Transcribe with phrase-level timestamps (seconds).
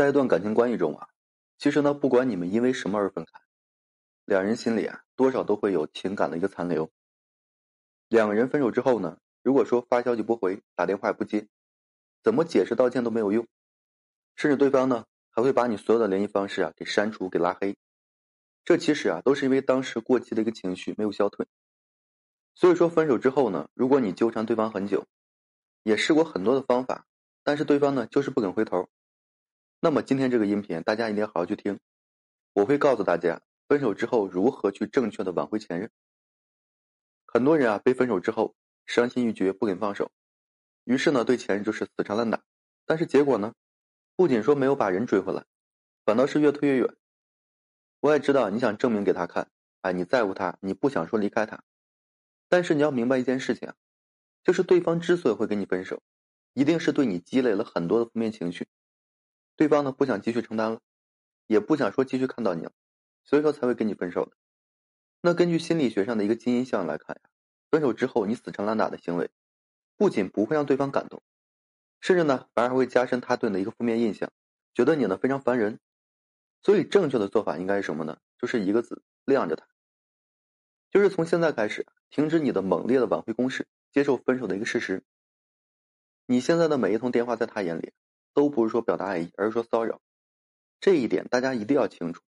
[0.00, 1.08] 在一段感情关系中啊，
[1.58, 3.38] 其实呢，不管你们因为什么而分开，
[4.24, 6.90] 两人心里啊，多少都会有情感的一个残留。
[8.08, 11.48] 两个人分手之后呢，如果说发消息不回，打电话也不接，
[12.22, 13.46] 怎么解释道歉都没有用，
[14.36, 17.76] 甚至对方呢，还会把你所有的联系方式啊给删除、给拉黑。
[18.64, 21.46] 这其实啊，都是因为当时过激的一个情绪没有消退。
[22.54, 25.06] 所以说，分手之后呢，如果你纠缠对方很久，
[25.82, 27.04] 也试过很多的方法，
[27.44, 28.88] 但是对方呢，就是不肯回头。
[29.82, 31.80] 那么今天这个音频，大家一定要好好去听，
[32.52, 35.90] 我会告诉大家分手之后如何去正确的挽回前任。
[37.24, 40.12] 很多人啊，被分手之后伤心欲绝，不肯放手，
[40.84, 42.42] 于是呢，对前任就是死缠烂打。
[42.84, 43.54] 但是结果呢，
[44.16, 45.46] 不仅说没有把人追回来，
[46.04, 46.94] 反倒是越推越远。
[48.00, 49.50] 我也知道你想证明给他看，
[49.80, 51.64] 哎，你在乎他，你不想说离开他。
[52.50, 53.74] 但是你要明白一件事情啊，
[54.44, 56.02] 就是对方之所以会跟你分手，
[56.52, 58.66] 一定是对你积累了很多的负面情绪。
[59.60, 60.80] 对方呢不想继续承担了，
[61.46, 62.72] 也不想说继续看到你了，
[63.24, 64.32] 所以说才会跟你分手的。
[65.20, 67.28] 那根据心理学上的一个基因项来看呀，
[67.70, 69.28] 分手之后你死缠烂打的行为，
[69.98, 71.22] 不仅不会让对方感动，
[72.00, 74.32] 甚至呢反而会加深他对你的一个负面印象，
[74.72, 75.78] 觉得你呢非常烦人。
[76.62, 78.16] 所以正确的做法应该是什么呢？
[78.38, 79.68] 就是一个字：晾着他。
[80.90, 85.04] 就是从现在开始停止你的猛烈的挽回攻势，接受分手的一个事实。
[86.24, 87.92] 你现在的每一通电话，在他眼里。
[88.34, 90.00] 都不是说表达爱意，而是说骚扰。
[90.80, 92.22] 这一点大家一定要清楚。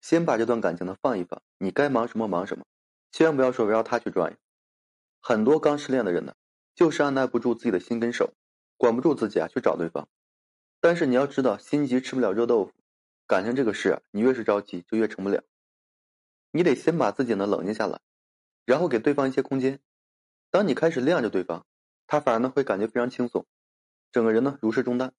[0.00, 2.64] 先把这段感情呢放一放，你该忙什么忙什么，
[3.12, 4.38] 千万不要说围绕他去转悠。
[5.20, 6.34] 很多刚失恋的人呢，
[6.74, 8.32] 就是按耐不住自己的心跟手，
[8.76, 10.08] 管不住自己啊去找对方。
[10.80, 12.72] 但是你要知道，心急吃不了热豆腐，
[13.26, 15.44] 感情这个事啊，你越是着急就越成不了。
[16.52, 18.00] 你得先把自己呢冷静下来，
[18.64, 19.80] 然后给对方一些空间。
[20.50, 21.66] 当你开始晾着对方，
[22.06, 23.46] 他反而呢会感觉非常轻松。
[24.12, 25.12] 整个人呢如释重担，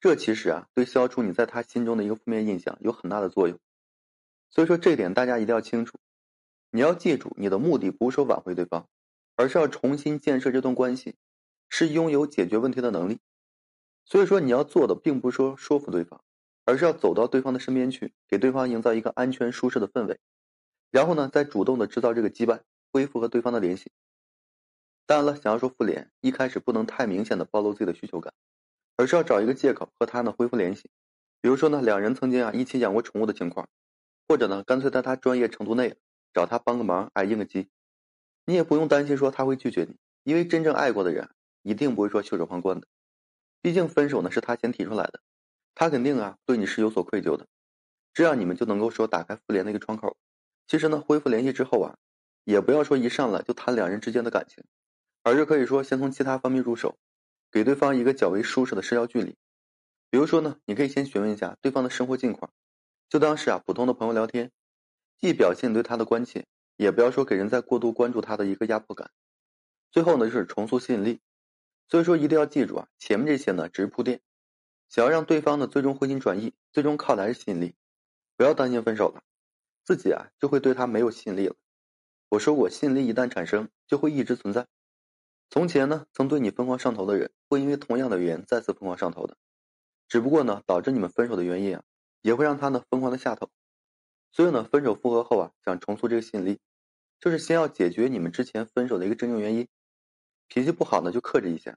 [0.00, 3.58] 这其实啊对消除你在他心中的一个负面印象有很大的作用。
[4.50, 5.98] 所以说这一点大家一定要清楚。
[6.70, 8.88] 你要记住，你的目的不是说挽回对方，
[9.36, 11.16] 而是要重新建设这段关系，
[11.68, 13.18] 是拥有解决问题的能力。
[14.04, 16.22] 所以说你要做的并不是说说服对方，
[16.64, 20.18] 而是要走到对方的身边去，给对方营造一个安全舒适的氛围，
[20.90, 23.92] 然后呢再主动的制造这个羁绊，恢复和对方的联系。
[25.12, 28.32] 当然了，想要说复联，一开始不能太明显的暴露自己的需求感，
[28.96, 30.88] 而是要找一个借口和他呢恢复联系。
[31.42, 33.68] 比如说呢，两人曾经啊一起养过宠物的情况，
[34.26, 35.98] 或者呢干脆在他专业程度内
[36.32, 37.68] 找他帮个忙，哎应个急。
[38.46, 41.28] 你也不用担心说他会拒绝你，因为真正爱过的人
[41.60, 42.88] 一定不会说袖手旁观的。
[43.60, 45.20] 毕竟分手呢是他先提出来的，
[45.74, 47.46] 他肯定啊对你是有所愧疚的。
[48.14, 50.16] 这样你们就能够说打开复联的一个窗口。
[50.66, 51.98] 其实呢，恢复联系之后啊，
[52.44, 54.64] 也不要说一上来就谈两人之间的感情。
[55.22, 56.98] 而是可以说先从其他方面入手，
[57.50, 59.36] 给对方一个较为舒适的社交距离。
[60.10, 62.52] 比如说呢，你可以先询问一下对方的生活近况，
[63.08, 64.50] 就当是啊普通的朋友聊天，
[65.18, 66.46] 既表现对他的关切，
[66.76, 69.10] 也不要说给人在过度关注他的一个压迫感。
[69.90, 71.20] 最后呢，就是重塑吸引力。
[71.88, 74.20] 所以说一定要记住啊，前面这些呢只是铺垫，
[74.88, 77.74] 想要让对方呢最终回心转意，最终靠的还是吸引力。
[78.36, 79.22] 不要担心分手了，
[79.84, 81.54] 自己啊就会对他没有吸引力了。
[82.30, 84.66] 我说过，吸引力一旦产生，就会一直存在。
[85.52, 89.36] 从前呢，曾对你疯狂上头的人，会因为同样的原因再次疯狂上头的，
[90.08, 91.84] 只不过呢，导致你们分手的原因啊，
[92.22, 93.50] 也会让他呢疯狂的下头。
[94.32, 96.58] 所以呢，分手复合后啊，想重塑这个吸引力，
[97.20, 99.68] 就是先要解决你们之前分手的一个真正原因。
[100.48, 101.74] 脾气不好呢，就克制一下；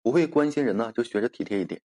[0.00, 1.82] 不会关心人呢，就学着体贴一点。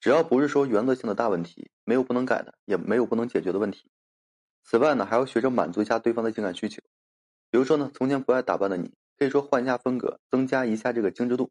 [0.00, 3.90] 只要不是说原则性的大问题，没有不能改的，也没有不能解决的问题。
[4.64, 6.82] 此外呢，还要学着满足一下对方的情感需求，
[7.50, 8.92] 比如说呢，从前不爱打扮的你。
[9.18, 11.50] 可以说换一下风格，增加一下这个精致度。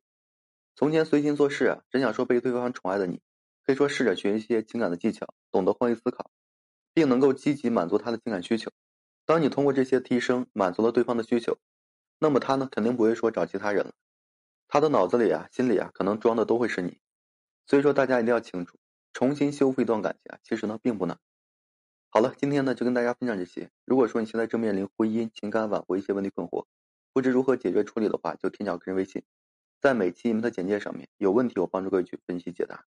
[0.76, 3.22] 从前随心做事啊，真想说被对方宠爱的你，
[3.66, 6.32] 可以说试着学一些情感的技巧，懂得换位思考，
[6.94, 8.72] 并能够积极满足他的情感需求。
[9.26, 11.58] 当你通过这些提升满足了对方的需求，
[12.20, 13.94] 那么他呢肯定不会说找其他人了。
[14.70, 16.98] 他的脑子里啊、心里啊，可能装的都会是你。
[17.66, 18.78] 所以说大家一定要清楚，
[19.12, 21.20] 重新修复一段感情啊，其实呢并不难。
[22.10, 23.70] 好了，今天呢就跟大家分享这些。
[23.84, 26.66] 如果说你现在正面临婚姻、情感挽回一些问题困惑，
[27.18, 29.24] 不知如何解决处理的话，就添加个人微信，
[29.82, 32.86] 在每期你们的简介上面，有问题我帮助各位去分析解答。